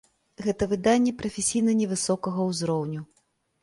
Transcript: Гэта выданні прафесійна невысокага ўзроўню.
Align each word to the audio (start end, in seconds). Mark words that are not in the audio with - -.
Гэта 0.45 0.67
выданні 0.71 1.13
прафесійна 1.21 1.79
невысокага 1.85 2.51
ўзроўню. 2.53 3.09